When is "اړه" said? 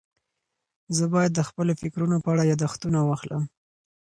2.33-2.43